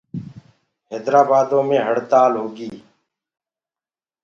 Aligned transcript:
هيدرآبآدو 0.91 1.59
مي 1.67 1.77
هڙتآل 1.87 2.31
هوگي۔ 2.41 2.71